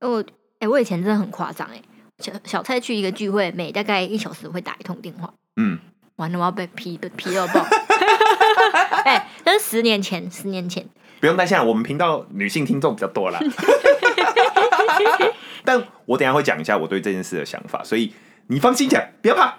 [0.00, 0.22] 我
[0.58, 1.80] 哎、我以前真的很夸张哎，
[2.18, 5.78] 小小蔡去一个聚会，每大概一小时会打一通电话，嗯，
[6.16, 7.64] 完了我要被批的批到爆。
[9.06, 10.86] 哎、那是十年前，十年前，
[11.18, 13.40] 不用担心啊，我们频道女性听众比较多啦。
[15.64, 18.12] 但我等下会讲一下我对这件事的想法，所以
[18.48, 19.56] 你放心讲，不要怕。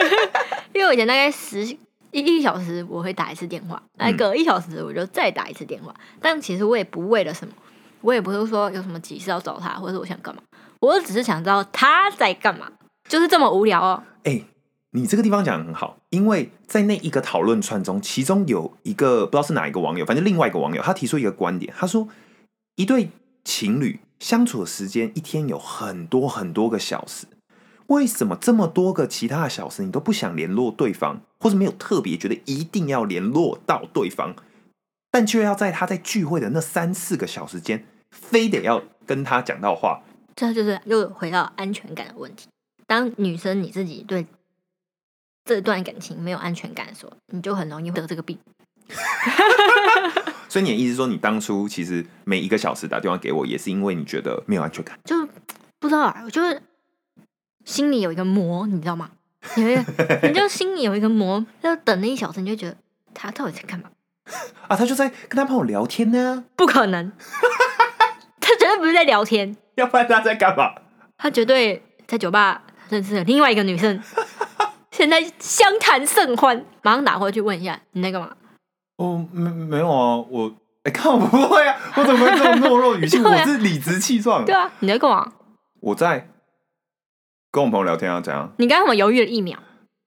[0.72, 1.62] 因为我以前大概十
[2.10, 5.94] 一一小时我会打一次电话，嗯那隔一小时我就再打一次电话。
[6.22, 7.52] 但其实我也不为了什么，
[8.02, 10.42] 我也不是说有什么急事要找他，或者我想干嘛，
[10.80, 12.70] 我只是想知道他在干嘛，
[13.08, 14.02] 就是这么无聊哦。
[14.24, 14.42] 哎、
[14.90, 22.08] 你这个地方讲的很好，因为在那一个讨论串中，其中有一个不知道是哪一个网友，反正另外一个网友他提出一个观点，他说
[22.76, 23.10] 一对
[23.44, 27.26] 情侣相处的时间一天有很多很多个小时，
[27.86, 34.34] 为什么这么多个其他的小时你都不想联络对方，或者没有特别觉得一定要联络到对方，
[35.10, 40.00] 但却要在他在聚会的那三四个小时间，非得要跟他讲到话？
[40.36, 42.46] 这就是又回到安全感的问题。
[42.86, 44.26] 当女生你自己对
[45.44, 48.38] 这段感情没有安全感的时候，你就很容易得这个病。
[50.48, 54.98] 所以你的意思是说，你当初其实每一个小时打电话给我，也是因为你觉得没有安全感。
[55.04, 55.26] 就
[55.78, 56.62] 不知道啊，我就是
[57.64, 59.10] 心里有一个魔， 你知道吗？
[59.56, 62.76] 你就心里有一个魔，要等那一小时，你就觉得
[63.12, 63.90] 他到底在干嘛？
[64.68, 67.10] 啊，他就在跟他朋友聊天呢、不可能，
[68.74, 70.72] 对不是在聊天，要不然他在干嘛？
[71.18, 74.02] 他绝对在酒吧认识了另外一个女生，
[74.90, 78.30] 现在相谈甚欢，马上打回去问一下你在干嘛？
[78.96, 80.52] 哦，没没有啊，我
[80.84, 83.18] 哎，看我不会啊，我怎么会这么懦弱语气？
[83.22, 84.44] 啊我是理直气壮。
[84.44, 85.32] 对啊，你在干嘛？
[85.80, 86.28] 我在
[87.50, 88.52] 跟我朋友聊天啊，怎样？
[88.58, 89.58] 你刚刚怎么犹豫了一秒？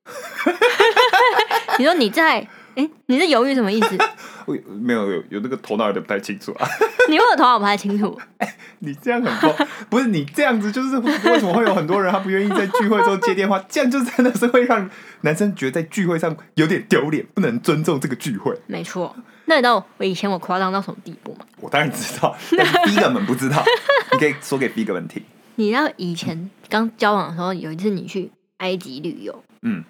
[1.79, 3.97] 你说你在，哎、你在犹豫什么意思？
[4.45, 6.67] 我没有有有那个头脑有点不太清楚啊。
[7.09, 8.19] 你问我头脑不太清楚，
[8.79, 13.59] 你这样很不不是你这样子，就是为什么会有很多人他不愿意在聚会之后接电话？
[13.69, 14.89] 这样就真的是会让
[15.21, 18.55] 男生觉得在聚会上有点丢脸，不能尊重这个聚会。
[18.67, 19.15] 没错。
[19.47, 21.45] 那你知道我以前我夸张到什么地步吗？
[21.61, 23.63] 我当然知道，但是 B 哥们不知道，
[24.11, 25.21] 你可以说给 B 哥们听。
[25.57, 29.83] 你知道以前刚交往的时候，有一次你去埃及旅游，嗯，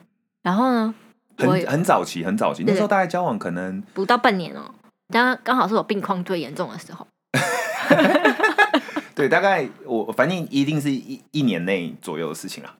[0.44, 1.05] 然后呢，我
[1.38, 4.72] 很很早期，很早期，那对时候大概交往可能不到半年哦，
[5.10, 7.08] 刚刚好是我病况最严重的时候。
[9.16, 12.76] 对，大概我反正一定是一一年内左右的事情啦。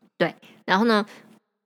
[0.66, 1.06] 然后呢，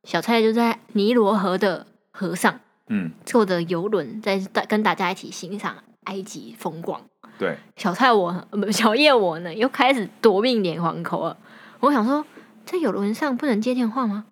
[0.04, 7.02] 小蔡就在尼罗河的河上嗯，坐着游轮，在大跟大家一起欣赏埃及风光，
[7.38, 11.38] 对，小蔡我呃 不小叶我呢又开始夺命连环扣了。
[11.80, 12.26] 我想说，
[12.66, 14.26] 在游轮上不能接电话吗？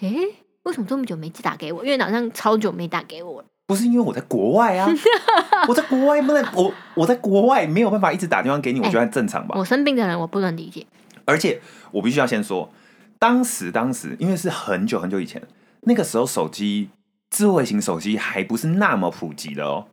[0.00, 1.84] 诶，为什么这么久没打给我？
[1.84, 3.48] 因为好像超久没打给我了。
[3.66, 4.86] 不是因为我在国外啊，
[5.66, 9.54] 我在国外不能，我我在国外没有办法一直打电话给你，我觉得很正常吧。
[9.58, 10.86] 我生病的人我不能理解。
[11.24, 12.70] 而且我必须要先说，
[13.18, 15.42] 当时当时因为是很久很久以前，
[15.82, 16.90] 那个时候手机
[17.30, 19.86] 智慧型手机还不是那么普及的哦。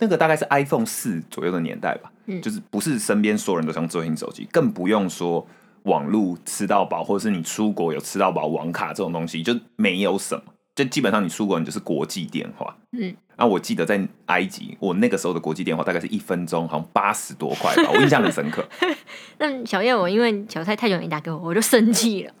[0.00, 5.46] 那个大概是 iPhone 四左右的年代吧，嗯就是不是身边所有人都用智慧型手机，更不用说
[5.84, 10.42] 网络吃到饱，或者是你出国有吃到饱网卡这种东西，就没有什么。
[10.74, 12.76] 就基本上你出国你就是国际电话。
[12.98, 18.64] 嗯，啊，我记得在埃及，我那个时候的国际电话大概是一分钟好像八十多块吧， 我印象很深刻。
[19.38, 22.32] 那小叶我因为小蔡太久没打给我，我就生气了。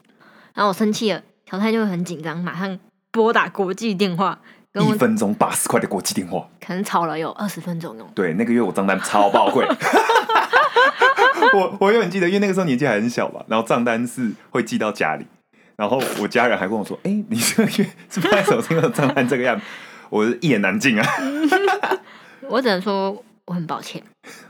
[0.52, 2.76] 然后我生气了，小蔡就很紧张，马上
[3.12, 4.40] 拨打国际电话，
[4.72, 8.06] 跟我一分钟八十块的国际电话，可能吵了有二十分钟哦。
[8.16, 9.64] 对，那个月我账单超爆贵。
[11.54, 15.26] 我我永远记得，因为那个时候年纪还很小吧，然后账单是会寄到家里，
[15.76, 19.64] 然后我家人还跟我说：“哎、你这个月是不是在手机的账单这个样子？”
[20.10, 21.06] 我是一言难尽啊。
[22.48, 24.02] 我只能说我很抱歉。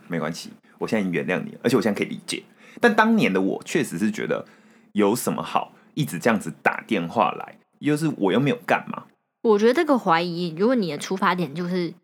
[0.08, 2.42] 没关系，我现在已经原谅你了，而且我现在可以理解。
[2.80, 4.44] 但当年的我确实是觉得
[4.92, 9.04] 有什么好一直这样子打电话来，又是我又没有干嘛。
[9.42, 11.94] 我觉得这个怀疑，如果你的出发点就是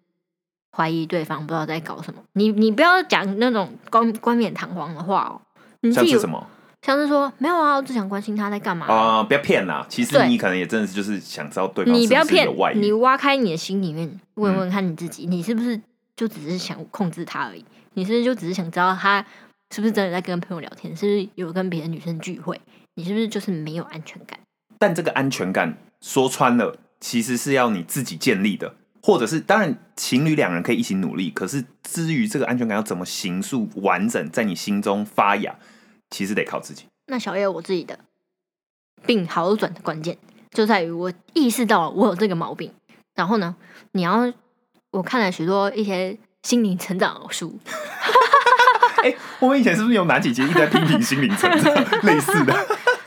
[0.77, 5.41] 怀疑对方不知道在搞什么，你你不要讲那种冠冠冕堂皇的话哦。
[5.81, 6.47] 你自己像是什么
[6.83, 8.87] 像是说没有啊，我只想关心他在干嘛。
[8.87, 9.85] 啊、不要骗啦！
[9.89, 12.93] 其实对你可能也真的是就是想知道对方是你不要骗是有外，你。
[12.93, 15.81] 挖开你的心里面问问看你自己，你是不是
[16.17, 17.65] 就只是想控制他而已？
[17.95, 19.25] 你是不是就只是想知道他
[19.75, 22.61] 是不是真的在跟朋友聊天，是不是有跟别的女生聚会？
[22.95, 24.39] 你是不是就是没有安全感？
[24.79, 35.57] 但这个安全感说穿了，其实是要你自己建立的，或者是当然情侣两人可以一起努力，可是至于这个安全感要怎么形塑完整在你心中发芽，
[36.11, 36.85] 其实得靠自己。
[37.07, 37.99] 那小叶，我自己的
[39.07, 40.17] 病好转的关键
[40.51, 42.73] 就在于我意识到了我有这个毛病，
[43.15, 43.57] 然后呢，
[43.93, 44.33] 你要
[44.91, 47.59] 我看了许多一些心灵成长的书，
[49.03, 52.55] 哎、我们以前是不是有哪几集一直在批评心灵成长 类似的？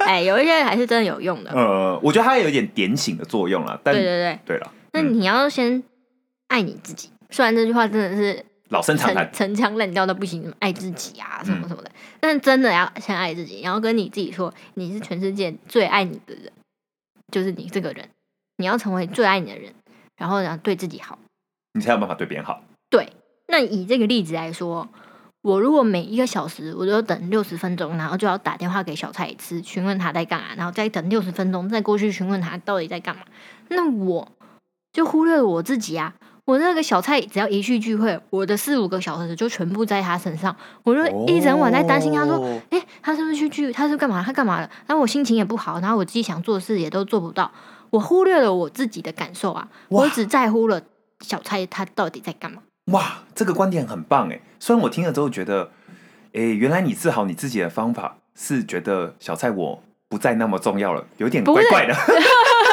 [0.08, 1.52] 哎，有一些还是真的有用的。
[1.52, 3.80] 呃，我觉得它有一点点醒的作用啦。
[3.84, 5.82] 但对对对，对了，嗯那你要先
[6.48, 7.10] 爱你自己。
[7.30, 11.92] 虽然这句话真的是老生常谈陈，陈腔滥调的不行，什么爱自己啊，什嗯么什么的。
[12.20, 16.52] 但真的要先爱自己，然后跟你自己说，你是全世界最爱你的人，
[17.32, 18.08] 就是你这个人，
[18.58, 19.74] 你要成为最爱你的人，
[20.18, 21.18] 然后呢对自己好。
[21.74, 22.64] 你才有办法对别人好。
[22.92, 23.14] 对，
[23.48, 24.88] 那以这个例子来说，
[25.44, 33.24] 我如果每一个小时我都等六十分钟，然后就要打电话给小蔡一次，询问他在干嘛，然后再等六十分钟，再过去询问他到底在干嘛，
[33.68, 34.28] 那我
[34.94, 36.14] 就忽略了我自己啊。
[36.46, 43.72] 我那个小蔡只要一去聚会，我的四五个小时就全部在他身上，我就一整晚在担心他说，哦诶，他是不是去聚？
[43.72, 44.24] 他是干嘛？
[44.24, 44.70] 他干嘛了？
[44.88, 47.52] 然后我心情也不好，然后我自己想做的事也都做不到，
[47.90, 50.82] 我忽略了我自己的感受啊，我只在乎了
[51.22, 52.62] 小蔡他到底在干嘛。
[52.86, 54.40] 哇，这个观点很棒哎！
[54.60, 55.72] 虽然我听了之后觉得，
[56.34, 61.96] 哎，原来你治好你自己的方法是觉得小蔡我不再那么重要了，有点怪怪的。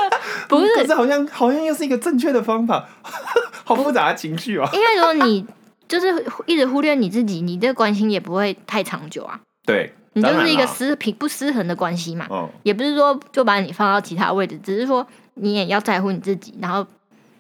[0.49, 2.89] 不是可是好像好像又是一个正确的方法，
[3.65, 4.69] 好复杂的情绪啊。
[4.73, 5.47] 因为如果你
[5.87, 9.39] 就是一直忽略你自己，你这个关心也不会太长久啊。
[9.65, 16.85] 对，你就是一个失平不失衡的关系嘛，嗯，也不是说就把你放到其他位置，只是说你也要在乎你自己，然后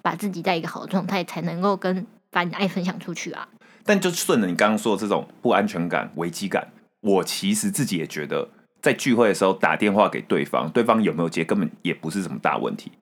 [0.02, 3.49] 把自己在一个好的状态，才能够跟把你爱分享出去啊。
[3.85, 8.49] 但就顺着你刚刚说的这种不安全感、危机感，我其实自己也觉得，
[8.83, 12.93] 在聚会的时候打电话给对方，对方有没有接根本也不是什么大问题。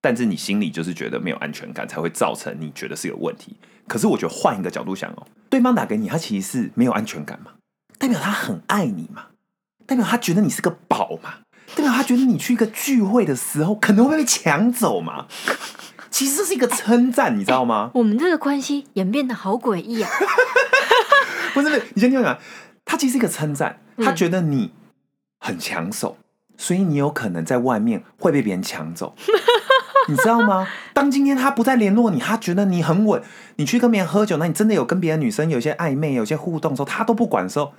[0.00, 3.54] 但是你心里就是觉得没有安全感，才会造成你觉得是有问题。
[3.86, 7.52] 可是我觉得换一个角度想哦，对方打给你，他其实是没有安全感嘛，
[7.98, 9.26] 代表他很爱你嘛，
[9.84, 11.40] 代表他觉得你是个宝嘛，
[11.74, 15.26] 代表他觉得你去一个聚会的时候可能会被抢走嘛。
[16.10, 17.90] 其实这是一个称赞，你知道吗？
[17.94, 20.10] 我们这个关系演变得好诡异啊！
[21.54, 22.38] 不是不是，你先听我讲，
[22.84, 24.72] 他其实是一个称赞，嗯他觉得你
[25.38, 26.16] 很抢手，
[26.56, 29.14] 所以你有可能在外面会被别人抢走，
[30.08, 30.66] 你知道吗？
[30.92, 33.22] 当今天他不再联络你，他觉得你很稳，
[33.56, 37.72] 你去跟别人喝酒，那你真的有跟别的女生有些暧昧、有些互动的时候，他都不管的时候，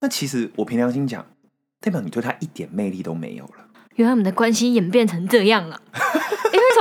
[0.00, 1.24] 那其实我凭良心讲，
[1.80, 3.66] 代表你对他一点魅力都没有了。
[3.96, 5.80] 原来我们的关系演变成这样了，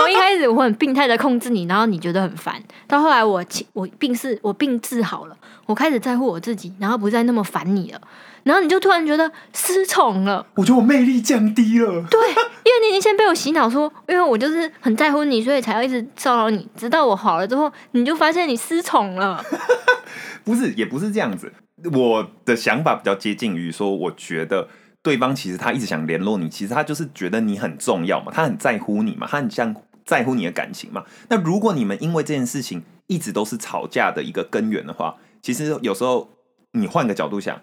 [0.09, 8.01] 一开始我很病态的控制你，然后你觉得很烦，到后来我其我病是我病治好了，我开始在乎我自己，然后不再那么烦你了，
[8.43, 10.45] 然后你就突然觉得失宠了。
[10.55, 11.87] 我觉得我魅力降低了。
[12.09, 19.43] 对，因为你以前被我洗脑说，因为我就是很在乎你，所以才要一直骚扰你，直到我好了之后，你就发现你失宠了。
[20.43, 21.51] 不是，也不是这样子。
[21.93, 24.67] 我的想法比较接近于说，我觉得
[25.01, 29.73] 对方其实他一直想联络你，其实他就是觉得你很重要嘛，他很在乎你嘛，他很像
[30.09, 31.05] 在乎你的感情嘛。
[31.29, 36.31] 那如果你们因为这件事情一直都是吵架的一个根源的话，其实有时候
[36.71, 37.61] 你换个角度想，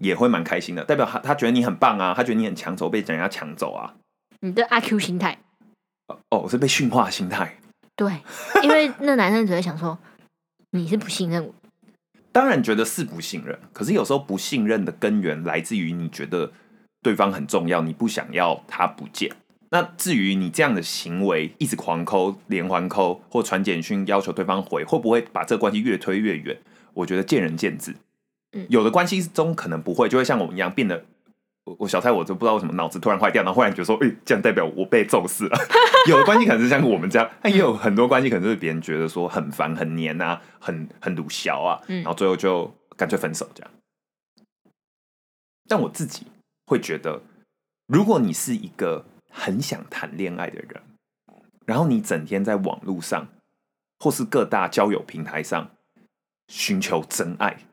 [0.00, 3.94] 也会蛮开心的，代表他他觉得你很棒啊，他觉得你很抢走，被人家抢走啊。
[4.40, 5.38] 你的阿 Q 心态，
[6.30, 7.56] 哦，我是被驯化心态。
[7.94, 8.20] 对，
[8.64, 9.96] 因为那男生只会想说
[10.72, 11.54] 你是不信任我。
[12.32, 16.52] 当然觉得是不信任，可是有时候不信任的根源来自于你觉得
[17.00, 19.30] 对方很重要，你不想要他不见。
[19.70, 26.60] 那至于你这样的行为，一直狂抠、连环抠或传简讯要求对方回，会不会把这个关系越推越远？
[26.94, 27.94] 我觉得见仁见智。
[28.52, 31.04] 嗯，有的关系中可能不会，就会像我们一样变得。
[31.64, 35.58] 我我小蔡我就不知道为什么脑子突然坏掉，然后忽然觉得说，哎，这样代表我被揍死了。
[36.08, 43.70] 有的关系可能是像我们这样，但也有很多关系可能是别人觉得说很烦、很黏啊，很很鲁小啊，然后最后就干脆分手这样。
[45.68, 46.26] 但我自己
[46.66, 47.20] 会觉得，
[47.86, 50.82] 如果你是一个很想谈恋爱的人，
[51.64, 53.28] 然后你整天在网络上
[53.98, 55.70] 或是各大交友平台上
[56.48, 57.64] 寻求真爱，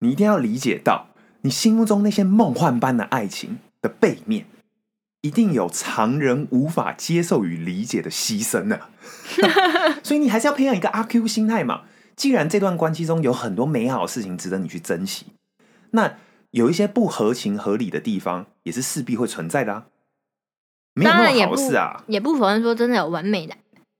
[0.00, 1.08] 你一定要理解到。
[1.42, 4.46] 你心目中那些梦幻般的爱情的背面，
[5.20, 8.80] 一定有常人无法接受与理解的牺牲呢。
[10.02, 11.82] 所以你还是要培养一个阿 Q 心态嘛。
[12.16, 15.26] 既然这段关系中有很多美好的事情值得你去珍惜，
[15.90, 16.14] 那
[16.52, 19.86] 有一些不合情合理的地方，也是势必会存在的啊。
[20.94, 23.54] 没有那么好事啊，也不否认说真的有完美的，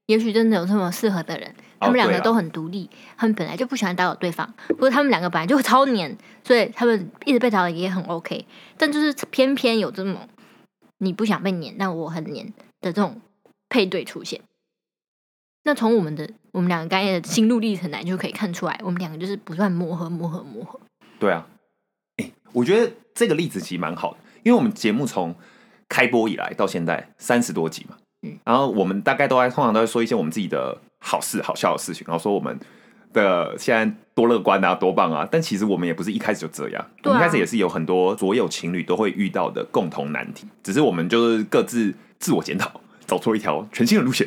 [0.07, 1.55] 也许真的有这么适合的人。
[1.81, 8.47] 他们两个都很独立，他们本来就不喜欢打扰对方，不过他们两个本来就超黏，所以他们一直被打扰也很 OK。
[8.79, 10.27] 但就是偏偏有这种
[10.97, 12.47] 你不想被黏，但我很黏
[12.81, 13.21] 的这种
[13.69, 14.41] 配对出现。
[15.65, 20.81] 那从我们的我们两个刚才的心路历程来就可以看出来，我们两个就是不断磨合、磨合、磨合。
[21.19, 21.47] 对啊，
[22.17, 25.35] 哎，我觉得这个例子其实蛮好的，因为我们节目从
[25.89, 30.79] 开播以来到现在三十多集嘛，嗯，然后我们大概都在通常都在说一些我们自己的。
[31.07, 32.59] 好事好笑的事情，然后说我们
[33.13, 35.29] 的现在多乐观啊， 多棒啊！
[35.31, 44.27] 但其实我们也不是一开始就这样，我们一开始也是有很多所有情侣都会遇到的共同难题，只是我们就是各自自我检讨， 走出一条全新的路线。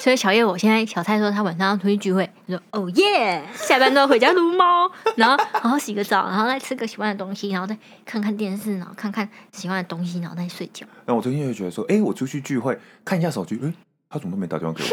[0.00, 10.86] 所以小叶，我现在小蔡说他晚上要出去聚会，说哦耶，下班之后回家撸猫，然后好好洗个澡，然后再吃个喜欢的东西，然后再看看电视，然后看看喜欢的东西，然后再睡觉。
[11.04, 13.72] 那我最近就觉得说，哎，我出去聚会看一下手机，哎。
[14.12, 14.88] 他怎么都没打电话给我？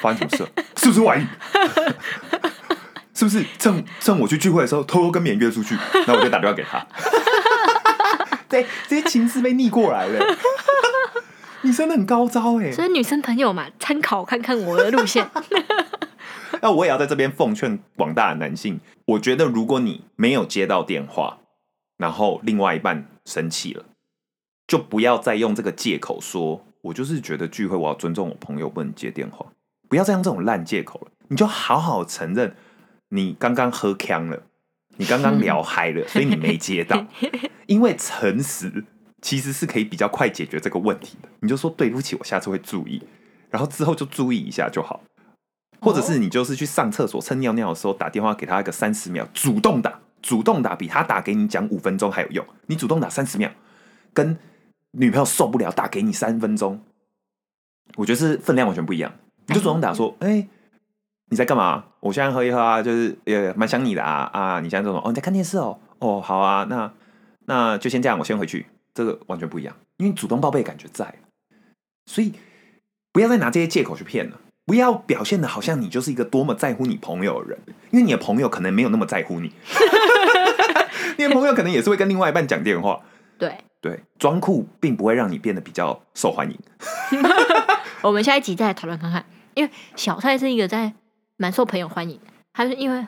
[0.00, 0.62] 发生什么事？
[0.78, 1.26] 是不是外遇？
[3.12, 5.76] 是不是趁趁我去聚会的时候偷偷跟别人约出去？
[6.06, 6.82] 那我就打电话给他。
[8.48, 10.24] 对，这些情势被逆过来了。
[11.62, 12.70] 你真的很高招哎！
[12.72, 15.28] 所以女生朋友嘛，参考看看我的路线。
[16.62, 21.38] 那我也要在这边奉劝广大的男性，我觉得如果你没有接到电话，
[21.96, 23.84] 然后另外一半生气了，
[24.66, 26.64] 就不要再用这个借口说。
[26.82, 29.44] 我就是觉得聚会，我要尊重我朋友，不能接电话，
[29.86, 31.12] 不要再用这种烂借口了。
[31.28, 32.56] 你就好好承认，
[33.10, 34.42] 你刚刚喝呛了，
[34.96, 37.06] 你刚刚聊 嗨了，所以你没接到。
[37.66, 38.86] 因为诚实
[39.22, 41.28] 其实是可以比较快解决这个问题的。
[41.40, 43.02] 你就说对不起，我下次会注意，
[43.50, 45.02] 然后之后就注意一下就好。
[45.80, 52.46] 或者是你就是去上厕所趁尿尿的时候打电话给他一个三十秒，主动打，主动打比他打给你讲五分钟还有用。
[52.66, 53.50] 你主动打三十秒，
[54.12, 54.38] 跟。
[54.92, 56.80] 女朋友受不了，打给你三分钟，
[57.94, 59.12] 我觉得是分量完全不一样。
[59.46, 60.48] 你就主动打说：“哎，
[61.30, 61.84] 你在干嘛？
[62.00, 64.58] 我现在喝一喝啊，就是也蛮想你的啊啊！
[64.58, 66.92] 你现在这种哦，你在看电视哦哦，好啊，那
[67.46, 68.66] 那就先这样，我先回去。
[68.94, 71.14] 这个完全不一样，因为主动报备感觉在，
[72.06, 72.32] 所以
[73.12, 74.40] 不要再拿这些借口去骗了。
[74.66, 77.58] 不要表现的好像你就是一个多么在乎你朋友的人，
[77.90, 79.52] 因为你的朋友可能没有那么在乎你，
[81.18, 83.02] 你的朋友可能也是会跟另外一半讲电话。
[83.38, 83.56] 对。
[83.82, 86.58] 对，装酷并不会让你变得比较受欢迎。
[88.04, 89.24] 我们下一集再来讨论看看，
[89.54, 90.92] 因为小蔡是一个在
[91.38, 93.06] 蛮受朋友欢迎的，他是因为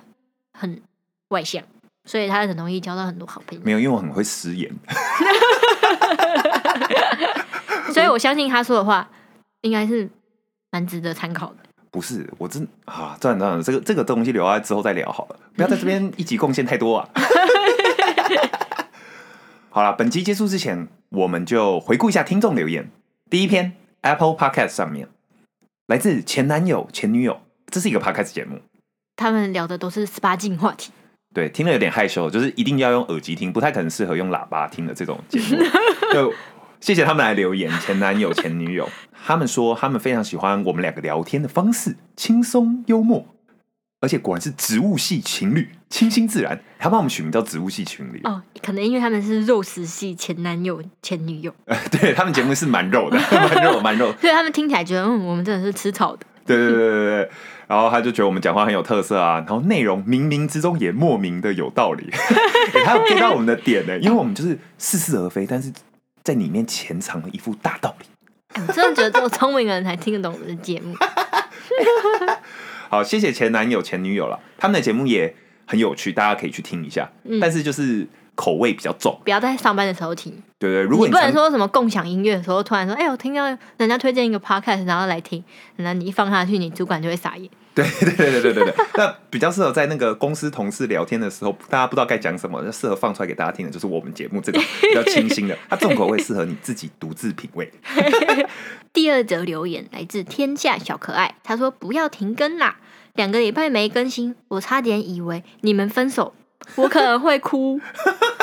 [0.58, 0.80] 很
[1.28, 1.62] 外向，
[2.06, 3.62] 所以他很容易交到很多好朋友。
[3.62, 4.74] 没有，因为我很会食言，
[8.02, 9.08] 所以我相信他说的话
[9.60, 10.10] 应该是
[10.72, 11.56] 蛮值得参考的。
[11.92, 17.08] 不是，我真啊，这样这样，这个这个东西留在之后再聊好了，不要在这边一集贡献太多啊。
[19.70, 22.90] 好了，本集结束之前，我们就回顾一下听众留言。
[23.30, 25.08] 第一篇 Apple Podcast 上面，
[25.86, 27.40] 来自前男友、前女友，
[27.70, 28.60] 这是一个 Podcast 节目。
[29.14, 30.90] 他们聊的都是十八禁话题。
[31.34, 35.62] 对，听了有点害羞，就是一定要用耳机听，不太可能适合用喇叭听的这种节目。
[36.12, 36.32] 就
[36.82, 38.88] 谢谢他们来留言，前男友、前女友，
[39.24, 43.24] 他们说他们非常喜欢我们两个聊天的方式，轻松幽默，
[44.00, 46.60] 而且果然是植物系情侣，清新自然。
[46.80, 48.20] 他帮我们取名叫植物系情侣。
[48.24, 51.54] 哦，可能因为他们是肉食系前男友、前女友，
[51.92, 54.12] 对他们节目是蛮肉的，蛮 肉蛮肉。
[54.20, 56.26] 所以他们听起来觉得，嗯，我们真的是吃草的。
[56.44, 57.30] 对对对对对对。
[57.68, 62.10] 然后他就觉得我们讲话很有特色啊，然后内容冥冥之中也莫名的有道理，
[62.84, 65.72] 他有 get 到我们的点呢，因为我们就是似是而非，但是
[66.24, 68.06] 在里面潜藏了一副大道理。
[68.54, 70.94] 我真的觉得只有聪明人才听得懂我们的节目。
[72.90, 75.34] 好，谢谢前男友、前女友了，他们的节目也
[75.66, 77.10] 很有趣，大家可以去听一下。
[77.40, 80.32] 但是就是口味比较重，不要在上班的时候听。
[80.58, 83.46] 对对，如果你不能说什么共享音乐的时候，突然说：“哎，我听到
[83.78, 85.42] 人家推荐一个 podcast，然后来听。”
[85.76, 87.50] 那你一放下去，你主管就会傻眼。
[87.74, 97.72] 对 对对对对对对，那比较适合在那个公司同事聊天的时候，大家不知道该讲什么，就适合放出来给大家听的，就是我们节目这种比较清新的，它重口味适合你自己独自品味。
[98.92, 102.76] 第二则留言来自天下小可爱，他说：“不要停更啦，
[103.14, 106.34] 两个礼拜没更新，我差点以为你们分手，
[106.76, 107.80] 我可能会哭。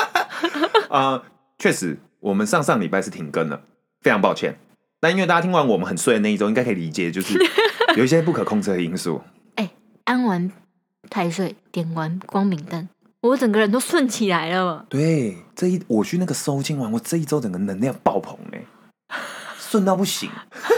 [0.90, 1.22] ”啊，
[1.56, 3.62] 确实，我们上上礼拜是停更了，
[4.02, 4.58] 非常抱歉。
[5.02, 7.38] 那因为大家听完我们很睡的那一周，应该可以理解，就是
[7.96, 9.20] 有一些不可控制的因素。
[9.56, 9.70] 哎，
[10.04, 10.50] 安完
[11.08, 12.88] 太岁，点完光明灯，
[13.20, 14.86] 我整个人都顺起来了。
[14.88, 18.62] 对，这一我去那个收金完，我这一周整个能量爆棚哎，
[19.58, 20.30] 顺到不行。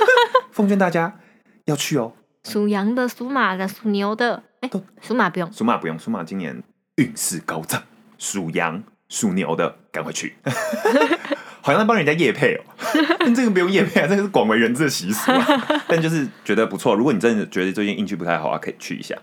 [0.53, 1.19] 奉劝大家
[1.67, 2.13] 要去哦。
[2.45, 6.63] 属羊的、属马的、属牛的，哎，属马不用，属马不用，属马今年
[6.97, 7.83] 运势高涨。
[8.19, 10.37] 属羊、属牛的赶快去。
[11.63, 12.61] 好像在帮人家夜配哦，
[13.21, 15.31] 但这个不用夜配啊，这个是广为人知的习俗。
[15.89, 19.17] 但就是觉得不错，如果你真的觉得最近运气不太好啊，可以去一下。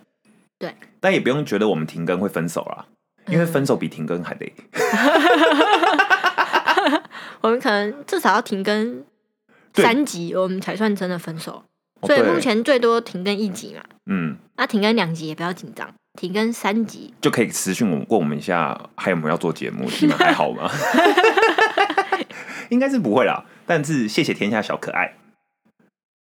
[0.58, 2.86] 对，但也不用觉得我们停更会分手啦，
[3.28, 4.54] 因为分手比停更还累。
[7.42, 9.04] 我们可能至少要停更
[9.74, 11.64] 三集，我们才算真的分手。
[12.04, 13.82] 所以目前最多停更一集嘛。
[14.06, 19.90] 嗯，那停更两集也不要紧张，停更三集就可以私讯我们过我们一下，还有没有要做节目？
[20.02, 20.70] 你们还好吗？
[22.70, 25.13] 应该是不会啦，但是谢谢天下小可爱。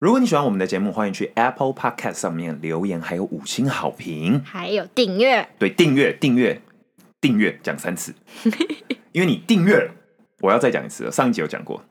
[0.01, 5.49] 如果你喜欢我们的节目，欢迎去 Apple Podcast 上面留言，还有五星好评，还有订阅。
[5.59, 6.61] 对，订阅，订阅，
[7.23, 8.15] 订阅，讲三次，
[9.13, 9.95] 因为你订阅了，
[10.41, 11.11] 我要再讲一次了。
[11.11, 11.83] 上一集有讲过，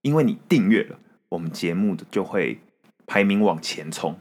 [0.00, 0.98] 因为你订阅了，
[1.28, 2.58] 我们节目的就会
[3.06, 4.18] 排名往前冲，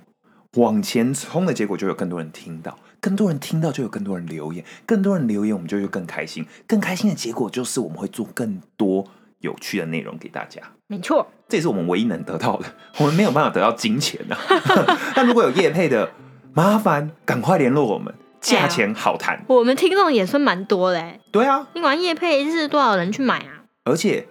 [0.57, 9.07] 往前冲的结果就有更多人听到，更多人听到就有更多人留言，更多人留言我们就会更开心，更开心的结果就是我们会做更多。
[9.39, 12.65] 有趣的内容给大家，没错，这也是我们唯一能得到的。
[12.99, 14.37] 我们没有办法得到金钱的。
[15.15, 16.11] 但如果有业配的，
[16.53, 19.43] 麻烦赶快联络我们，价钱好谈。
[19.47, 21.19] 我们听众也算蛮多嘞。
[21.31, 23.63] 对啊，你管业配是多少人去买啊？
[23.85, 24.27] 而且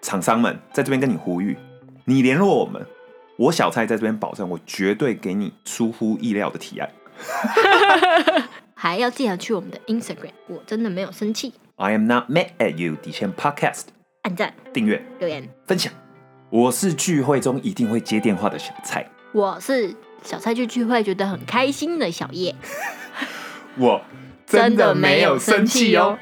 [0.00, 1.56] 厂商们在这边跟你呼吁，
[2.04, 2.86] 你联络我们，
[3.36, 6.90] 我小蔡在这边保证，我绝对给你出乎意料的提案。
[8.78, 11.54] 还要记得去我们的 Instagram，我真的没有生气。
[11.76, 12.94] I am not mad at you。
[12.96, 13.95] 底线 Podcast。
[14.26, 15.92] 按赞、订阅、留言、分享。
[16.50, 19.08] 我是聚会中一定会接电话的小蔡。
[19.30, 22.52] 我是小蔡去聚会觉得很开心的小叶。
[23.78, 24.02] 我
[24.44, 26.18] 真的没有生气哦。